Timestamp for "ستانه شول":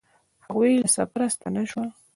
1.35-1.89